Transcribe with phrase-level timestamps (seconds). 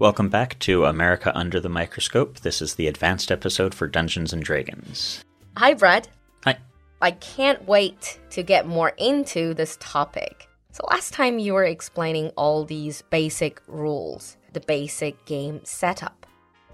[0.00, 2.38] Welcome back to America Under the Microscope.
[2.38, 5.24] This is the advanced episode for Dungeons and Dragons.
[5.56, 6.06] Hi, Brad.
[6.44, 6.56] Hi.
[7.02, 10.48] I can't wait to get more into this topic.
[10.70, 16.26] So, last time you were explaining all these basic rules, the basic game setup.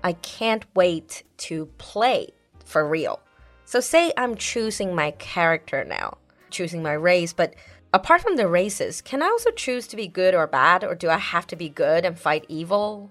[0.02, 2.28] I can't wait to play
[2.66, 3.20] for real.
[3.64, 6.18] So, say I'm choosing my character now,
[6.50, 7.54] choosing my race, but
[7.94, 11.08] apart from the races, can I also choose to be good or bad, or do
[11.08, 13.08] I have to be good and fight evil?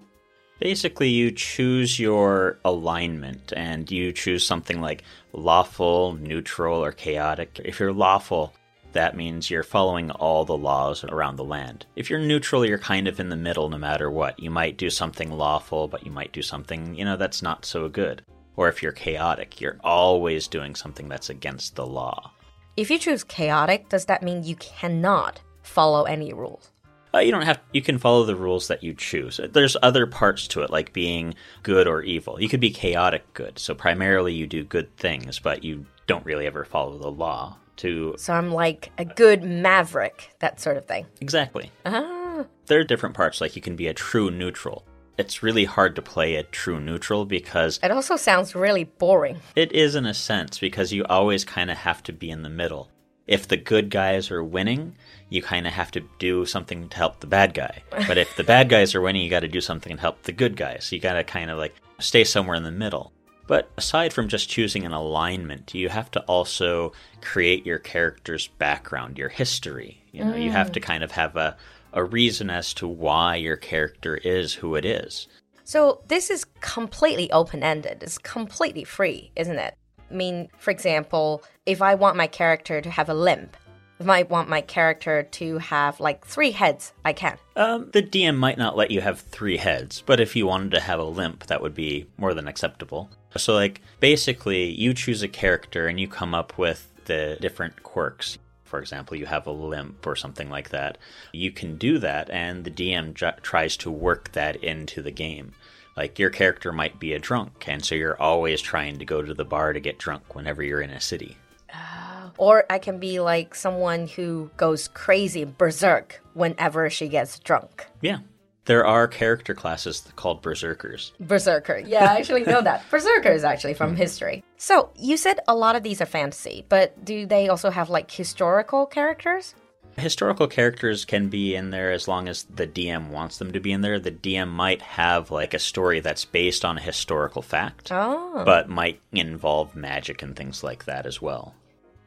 [0.60, 5.02] Basically, you choose your alignment and you choose something like
[5.32, 7.60] lawful, neutral, or chaotic.
[7.64, 8.52] If you're lawful,
[8.92, 11.86] that means you're following all the laws around the land.
[11.96, 14.38] If you're neutral, you're kind of in the middle no matter what.
[14.38, 17.88] You might do something lawful, but you might do something, you know, that's not so
[17.88, 18.22] good.
[18.56, 22.32] Or if you're chaotic, you're always doing something that's against the law.
[22.76, 26.70] If you choose chaotic, does that mean you cannot follow any rules?
[27.14, 27.60] Uh, you don't have.
[27.72, 29.38] You can follow the rules that you choose.
[29.52, 32.40] There's other parts to it, like being good or evil.
[32.42, 33.60] You could be chaotic good.
[33.60, 37.56] So primarily, you do good things, but you don't really ever follow the law.
[37.78, 41.06] To So I'm like a good maverick, that sort of thing.
[41.20, 43.40] exactly, Ah, there are different parts.
[43.40, 44.84] Like you can be a true neutral.
[45.16, 49.40] It's really hard to play a true neutral because it also sounds really boring.
[49.54, 52.50] It is in a sense because you always kind of have to be in the
[52.50, 52.90] middle.
[53.26, 54.96] If the good guys are winning,
[55.30, 57.82] you kind of have to do something to help the bad guy.
[58.08, 60.32] But if the bad guys are winning, you got to do something to help the
[60.32, 60.90] good guys.
[60.92, 63.12] You got to kind of like stay somewhere in the middle.
[63.46, 69.18] But aside from just choosing an alignment, you have to also create your character's background,
[69.18, 70.02] your history.
[70.12, 70.84] You know, you have to mm.
[70.84, 71.56] kind of have a
[71.94, 75.26] a reason as to why your character is who it is.
[75.64, 78.02] So this is completely open ended.
[78.02, 79.74] It's completely free, isn't it?
[80.10, 83.56] I mean, for example, if I want my character to have a limp,
[83.98, 87.38] if I want my character to have like three heads, I can.
[87.56, 90.80] Um, the DM might not let you have three heads, but if you wanted to
[90.80, 93.08] have a limp, that would be more than acceptable.
[93.36, 98.38] So, like, basically, you choose a character and you come up with the different quirks.
[98.64, 100.98] For example, you have a limp or something like that.
[101.32, 105.52] You can do that, and the DM j- tries to work that into the game.
[105.96, 109.34] Like, your character might be a drunk, and so you're always trying to go to
[109.34, 111.36] the bar to get drunk whenever you're in a city.
[111.72, 112.32] Oh.
[112.36, 117.86] Or I can be like someone who goes crazy, berserk, whenever she gets drunk.
[118.00, 118.18] Yeah.
[118.66, 121.12] There are character classes called berserkers.
[121.20, 121.82] Berserker.
[121.86, 122.84] Yeah, I actually know that.
[122.90, 123.96] berserkers, actually from hmm.
[123.96, 124.42] history.
[124.56, 128.10] So, you said a lot of these are fantasy, but do they also have like
[128.10, 129.54] historical characters?
[129.96, 133.70] Historical characters can be in there as long as the DM wants them to be
[133.70, 134.00] in there.
[134.00, 138.42] The DM might have like a story that's based on a historical fact, Oh.
[138.44, 141.54] but might involve magic and things like that as well.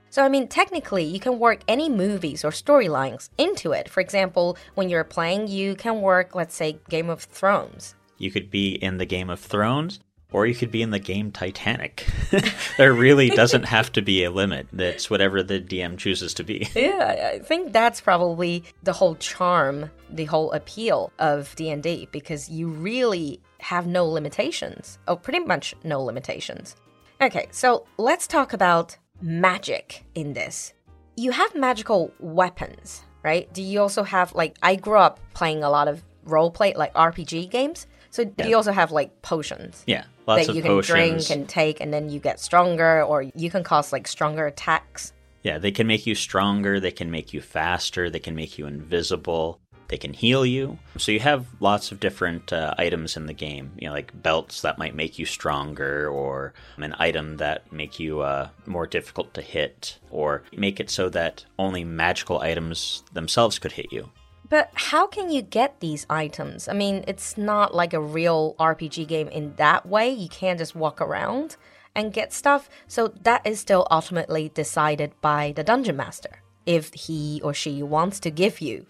[0.10, 3.90] So, I mean, technically, you can work any movies or storylines into it.
[3.90, 7.96] For example, when you're playing, you can work, let's say, Game of Thrones.
[8.18, 10.00] You could be in the Game of Thrones,
[10.32, 12.06] or you could be in the game Titanic.
[12.78, 14.68] there really doesn't have to be a limit.
[14.74, 16.68] It's whatever the DM chooses to be.
[16.76, 22.70] Yeah, I think that's probably the whole charm, the whole appeal of D&D because you
[22.70, 25.00] really have no limitations.
[25.08, 26.76] Oh, pretty much no limitations.
[27.20, 30.74] Okay, so let's talk about magic in this.
[31.16, 33.52] You have magical weapons, right?
[33.54, 36.94] Do you also have like I grew up playing a lot of role play like
[36.94, 37.88] RPG games.
[38.10, 39.84] So do you also have like potions?
[39.88, 41.28] Yeah, lots that you can potions.
[41.28, 45.14] drink and take and then you get stronger or you can cause like stronger attacks.
[45.44, 48.66] Yeah, they can make you stronger, they can make you faster, they can make you
[48.68, 50.80] invisible, they can heal you.
[50.98, 54.62] So you have lots of different uh, items in the game, you know, like belts
[54.62, 59.42] that might make you stronger, or an item that make you uh, more difficult to
[59.42, 64.10] hit, or make it so that only magical items themselves could hit you.
[64.50, 66.68] But how can you get these items?
[66.68, 70.10] I mean, it's not like a real RPG game in that way.
[70.10, 71.58] You can't just walk around
[71.96, 72.70] and get stuff.
[72.88, 78.20] So that is still ultimately decided by the dungeon master if he or she wants
[78.22, 78.86] to give you.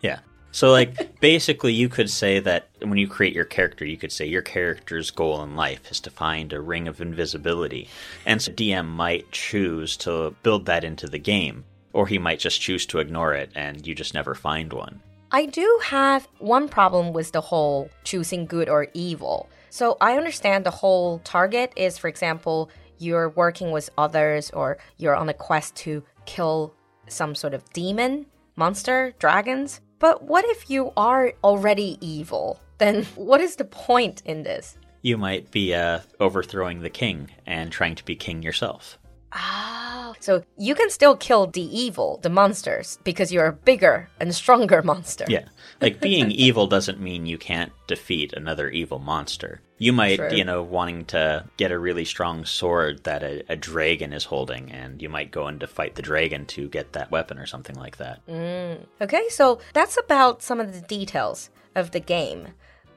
[0.00, 0.20] Yeah.
[0.52, 4.26] So, like, basically, you could say that when you create your character, you could say
[4.26, 7.88] your character's goal in life is to find a ring of invisibility.
[8.26, 12.60] And so, DM might choose to build that into the game, or he might just
[12.60, 15.00] choose to ignore it and you just never find one.
[15.32, 19.48] I do have one problem with the whole choosing good or evil.
[19.70, 22.68] So I understand the whole target is, for example,
[22.98, 26.74] you're working with others or you're on a quest to kill
[27.06, 28.26] some sort of demon,
[28.56, 29.80] monster, dragons.
[30.00, 32.58] But what if you are already evil?
[32.78, 34.76] Then what is the point in this?
[35.02, 38.98] You might be uh, overthrowing the king and trying to be king yourself.
[39.32, 44.34] Oh, so you can still kill the evil, the monsters, because you're a bigger and
[44.34, 45.24] stronger monster.
[45.28, 45.44] Yeah.
[45.80, 49.60] Like being evil doesn't mean you can't defeat another evil monster.
[49.78, 50.30] You might, True.
[50.32, 54.70] you know, wanting to get a really strong sword that a, a dragon is holding,
[54.70, 57.76] and you might go in to fight the dragon to get that weapon or something
[57.76, 58.24] like that.
[58.26, 58.84] Mm.
[59.00, 62.48] Okay, so that's about some of the details of the game.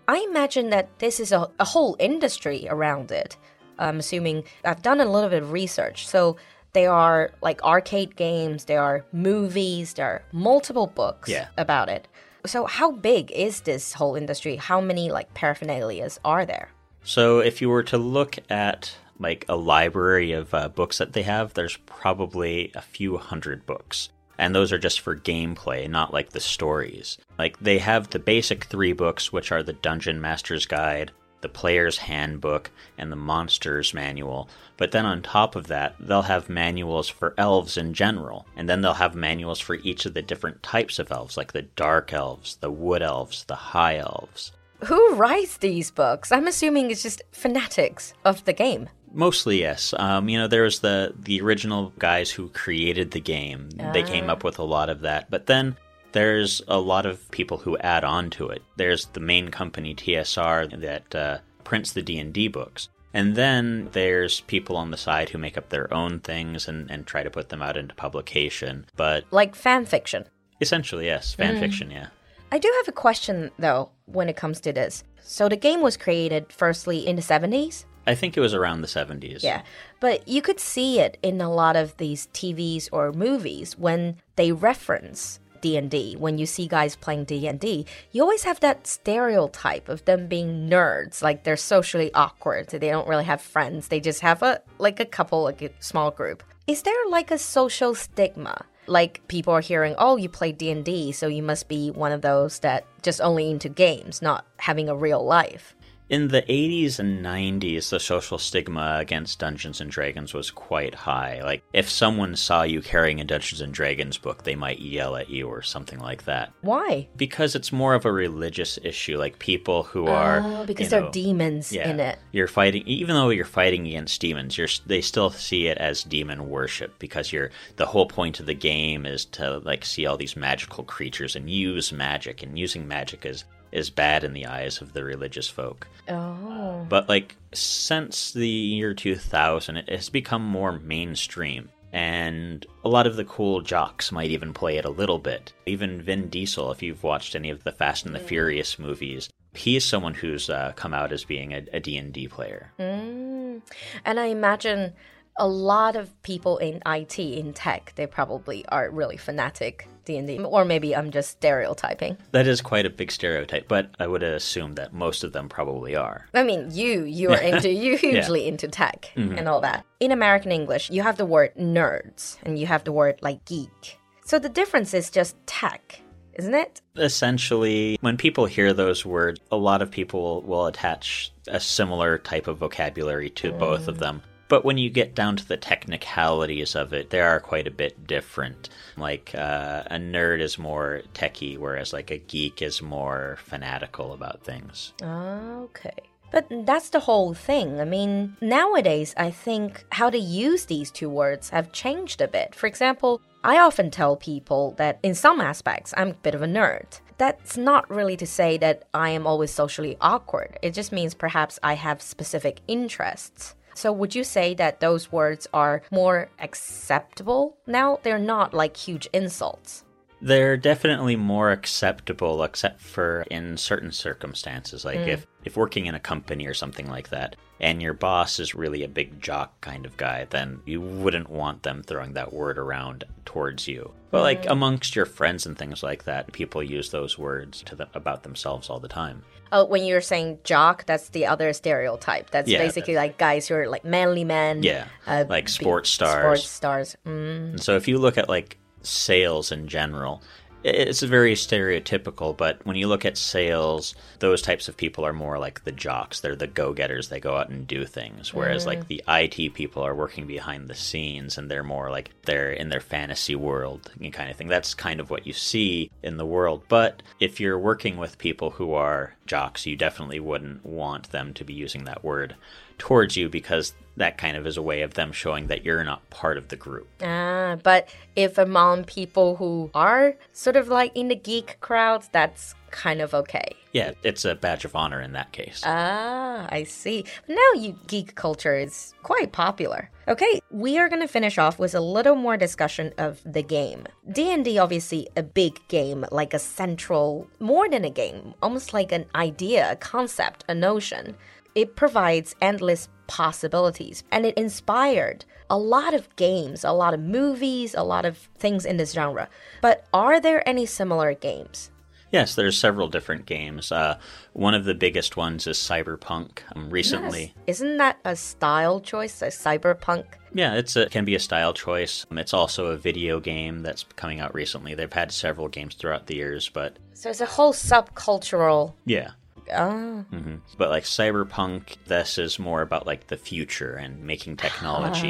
[0.07, 3.37] I imagine that this is a, a whole industry around it.
[3.79, 6.07] I'm assuming I've done a little bit of research.
[6.07, 6.37] So
[6.73, 11.47] they are like arcade games, there are movies, there are multiple books Yeah.
[11.57, 12.07] about it.
[12.45, 14.55] So how big is this whole industry?
[14.57, 16.69] How many like paraphernalias are there?
[17.03, 21.23] So if you were to look at like a library of uh, books that they
[21.23, 24.09] have, there's probably a few hundred books.
[24.37, 27.17] And those are just for gameplay, not like the stories.
[27.37, 31.11] Like they have the basic three books, which are the Dungeon Master's Guide,
[31.43, 34.49] the Player's Handbook, and the Monster's Manual.
[34.77, 38.47] But then on top of that, they'll have manuals for elves in general.
[38.55, 41.61] And then they'll have manuals for each of the different types of elves, like the
[41.61, 44.51] Dark Elves, the Wood Elves, the High Elves.
[44.85, 46.31] Who writes these books?
[46.31, 48.89] I'm assuming it's just fanatics of the game.
[49.13, 49.93] Mostly yes.
[49.97, 53.69] Um, you know, there was the the original guys who created the game.
[53.93, 55.77] They came up with a lot of that, but then
[56.13, 58.61] there's a lot of people who add on to it.
[58.77, 63.89] There's the main company TSR that uh, prints the D and D books, and then
[63.91, 67.29] there's people on the side who make up their own things and, and try to
[67.29, 68.85] put them out into publication.
[68.95, 70.25] But Like fan fiction.
[70.61, 71.91] essentially, yes, fan fiction.
[71.91, 72.07] Yeah.
[72.51, 75.03] I do have a question though when it comes to this.
[75.21, 77.85] So the game was created firstly in the 70s?
[78.05, 79.41] I think it was around the 70s.
[79.41, 79.61] Yeah.
[80.01, 84.51] But you could see it in a lot of these TVs or movies when they
[84.51, 86.17] reference D&D.
[86.19, 91.23] When you see guys playing D&D, you always have that stereotype of them being nerds,
[91.23, 92.67] like they're socially awkward.
[92.67, 93.87] They don't really have friends.
[93.87, 96.43] They just have a like a couple, like a small group.
[96.67, 98.65] Is there like a social stigma?
[98.87, 102.59] Like people are hearing, "Oh, you play D&D, so you must be one of those
[102.59, 105.75] that just only into games, not having a real life."
[106.13, 111.41] In the 80s and 90s, the social stigma against Dungeons and Dragons was quite high.
[111.41, 115.31] Like, if someone saw you carrying a Dungeons and Dragons book, they might yell at
[115.31, 116.53] you or something like that.
[116.61, 117.07] Why?
[117.17, 119.17] Because it's more of a religious issue.
[119.17, 120.41] Like, people who oh, are.
[120.45, 122.19] Oh, because you there know, are demons yeah, in it.
[122.31, 126.47] You're fighting, even though you're fighting against demons, you're they still see it as demon
[126.47, 130.35] worship because you're the whole point of the game is to like see all these
[130.35, 134.93] magical creatures and use magic, and using magic is is bad in the eyes of
[134.93, 135.87] the religious folk.
[136.07, 136.85] Oh.
[136.87, 141.69] But like since the year 2000, it has become more mainstream.
[141.91, 145.53] And a lot of the cool jocks might even play it a little bit.
[145.65, 149.85] Even Vin Diesel, if you've watched any of the Fast and the Furious movies, he's
[149.85, 152.71] someone who's uh, come out as being a, a D&D player.
[152.79, 153.61] Mm.
[154.05, 154.93] And I imagine
[155.37, 160.39] a lot of people in IT, in tech, they probably are really fanatic D&D.
[160.39, 162.17] Or maybe I'm just stereotyping.
[162.31, 165.95] That is quite a big stereotype, but I would assume that most of them probably
[165.95, 166.27] are.
[166.33, 169.37] I mean, you, you are into, you hugely into tech mm-hmm.
[169.37, 169.85] and all that.
[169.99, 173.99] In American English, you have the word nerds and you have the word like geek.
[174.25, 175.99] So the difference is just tech,
[176.33, 176.81] isn't it?
[176.95, 182.47] Essentially, when people hear those words, a lot of people will attach a similar type
[182.47, 183.99] of vocabulary to both of mm.
[183.99, 184.21] them.
[184.53, 188.05] But when you get down to the technicalities of it, they are quite a bit
[188.05, 188.69] different.
[188.95, 194.43] Like uh, a nerd is more techie, whereas like a geek is more fanatical about
[194.43, 194.93] things.
[195.01, 195.95] Okay.
[196.31, 197.81] But that's the whole thing.
[197.81, 202.53] I mean, nowadays, I think how to use these two words have changed a bit.
[202.53, 206.47] For example, I often tell people that in some aspects, I'm a bit of a
[206.47, 206.99] nerd.
[207.17, 210.59] That's not really to say that I am always socially awkward.
[210.61, 213.55] It just means perhaps I have specific interests.
[213.75, 217.99] So, would you say that those words are more acceptable now?
[218.03, 219.83] They're not like huge insults.
[220.21, 224.85] They're definitely more acceptable, except for in certain circumstances.
[224.85, 225.07] Like mm.
[225.07, 228.83] if, if working in a company or something like that, and your boss is really
[228.83, 233.05] a big jock kind of guy, then you wouldn't want them throwing that word around
[233.23, 233.89] towards you.
[234.11, 237.87] But like amongst your friends and things like that, people use those words to them,
[237.93, 239.23] about themselves all the time.
[239.53, 242.31] Oh, when you're saying jock, that's the other stereotype.
[242.31, 244.61] That's Yeah, basically like guys who are like manly men.
[244.61, 246.43] Yeah, uh, like sports stars.
[246.43, 246.97] Sports stars.
[247.07, 247.51] Mm.
[247.51, 250.21] And so if you look at like sales in general,
[250.63, 255.37] it's very stereotypical, but when you look at sales, those types of people are more
[255.37, 256.21] like the jocks.
[256.21, 257.09] They're the go getters.
[257.09, 258.33] They go out and do things.
[258.33, 258.87] Whereas like mm.
[258.87, 262.79] the IT people are working behind the scenes and they're more like they're in their
[262.79, 264.47] fantasy world kind of thing.
[264.47, 266.63] That's kind of what you see in the world.
[266.69, 271.43] But if you're working with people who are jocks, you definitely wouldn't want them to
[271.43, 272.35] be using that word
[272.77, 276.09] towards you because that kind of is a way of them showing that you're not
[276.09, 276.87] part of the group.
[277.01, 282.55] Ah, but if among people who are sort of like in the geek crowds, that's
[282.71, 283.55] kind of okay.
[283.71, 285.61] Yeah, it's a badge of honor in that case.
[285.63, 287.05] Ah, I see.
[287.27, 289.89] But now you geek culture is quite popular.
[290.07, 293.85] Okay, we are going to finish off with a little more discussion of the game.
[294.11, 299.05] D&D obviously a big game, like a central more than a game, almost like an
[299.15, 301.15] idea, a concept, a notion.
[301.55, 307.75] It provides endless possibilities and it inspired a lot of games, a lot of movies,
[307.75, 309.29] a lot of things in this genre.
[309.61, 311.69] But are there any similar games?
[312.11, 313.71] Yes, there's several different games.
[313.71, 313.97] Uh,
[314.33, 316.39] one of the biggest ones is Cyberpunk.
[316.55, 317.57] Um, recently, Yes.
[317.57, 320.05] Isn't that a style choice, a cyberpunk?
[320.31, 322.05] yeah, it's a, can be a style choice.
[322.11, 324.75] Um, It's also a video game that's coming out recently.
[324.75, 328.73] They've had several games throughout the years, but So it's a whole subcultural.
[328.85, 329.11] yeah.
[329.51, 335.09] Ah, hmm But like Cyberpunk, this is more about like the future and making technology,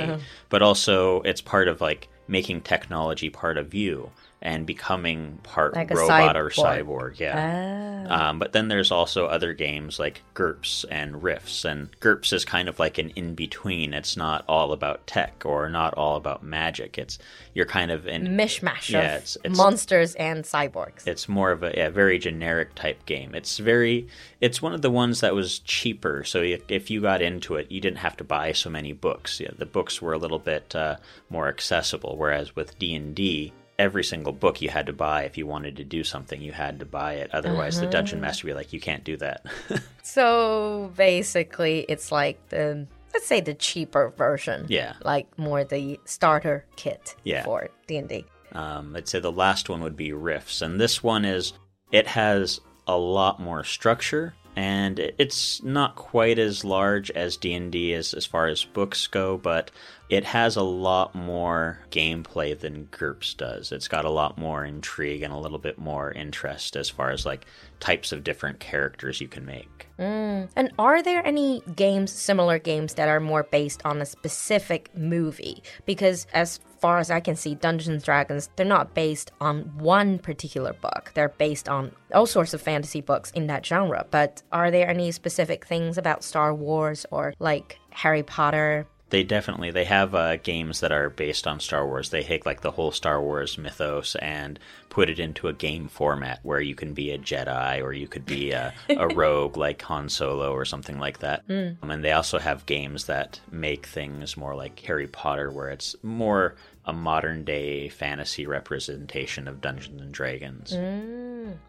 [0.50, 4.12] but also it's part of like making technology part of you
[4.42, 6.84] and becoming part Like robot or cyborg.
[7.16, 7.20] cyborg.
[7.20, 8.06] Yeah.
[8.10, 12.68] Um, but then there's also other games like GURPS and Rifts, and GURPS is kind
[12.68, 13.94] of like an in between.
[13.94, 16.98] It's not all about tech or not all about magic.
[16.98, 17.20] It's
[17.54, 21.08] you're kind of in mishmash Yeah, of it's- it's- monsters and cyborgs.
[21.08, 23.34] it's more of a yeah, very generic type game.
[23.36, 24.08] It's very
[24.42, 26.26] it's one of the ones that was cheaper.
[26.26, 29.40] So if if you got into it, you didn't have to buy so many books.
[29.40, 30.98] Yeah, the books were a little bit uh,
[31.30, 32.18] more accessible.
[32.24, 35.76] Whereas with D and D, every single book you had to buy if you wanted
[35.76, 36.42] to do something.
[36.42, 37.30] You had to buy it.
[37.34, 39.46] Otherwise, the dungeon master would be like, "You can't do that."
[40.04, 44.66] So basically, it's like the let's say the cheaper version.
[44.70, 44.94] Yeah.
[45.04, 47.44] Like more the starter kit Yeah.
[47.44, 48.26] for D and D.
[48.54, 51.52] Um, I'd say the last one would be Rifts, and this one is
[51.92, 57.70] it has a lot more structure, and it's not quite as large as D and
[57.72, 59.72] D as as far as books go, but
[60.10, 63.72] it has a lot more gameplay than GURPS does.
[63.72, 67.26] It's got a lot more intrigue and a little bit more interest as far as
[67.26, 67.46] like
[67.80, 69.88] types of different characters you can make.
[69.98, 70.50] Mm.
[70.56, 75.64] And are there any games, similar games, that are more based on a specific movie?
[75.86, 80.74] Because as far as I can see, Dungeons Dragons, they're not based on one particular
[80.74, 81.12] book.
[81.14, 84.06] They're based on all sorts of fantasy books in that genre.
[84.12, 88.86] But are there any specific things about Star Wars or like Harry Potter?
[89.14, 92.10] They definitely they have uh, games that are based on Star Wars.
[92.10, 94.58] They take like the whole Star Wars mythos and
[94.90, 98.26] put it into a game format where you can be a Jedi or you could
[98.26, 101.44] be a, a rogue like Han Solo or something like that.
[101.84, 105.96] Um, and they also have games that make things more like Harry Potter, where it's
[106.02, 106.56] more
[106.86, 110.74] a modern day fantasy representation of Dungeons and Dragons.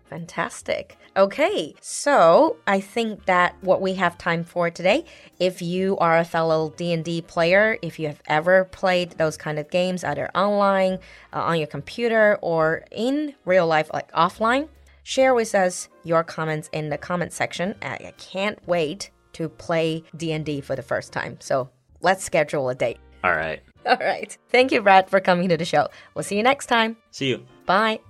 [0.08, 0.96] Fantastic.
[1.16, 5.04] Okay, so I think that what we have time for today,
[5.38, 9.70] if you are a fellow D&D player, if you have ever played those kind of
[9.70, 10.98] games either online,
[11.32, 14.68] uh, on your computer or in real life like offline,
[15.04, 17.76] share with us your comments in the comment section.
[17.80, 21.36] I I can't wait to play D&D for the first time.
[21.40, 22.98] So, let's schedule a date.
[23.22, 23.62] All right.
[23.86, 24.36] All right.
[24.48, 25.88] Thank you Brad for coming to the show.
[26.14, 26.96] We'll see you next time.
[27.10, 27.44] See you.
[27.66, 28.00] Bye.